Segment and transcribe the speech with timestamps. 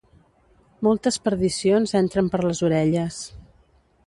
[0.87, 3.21] Moltes perdicions entren per les orelles.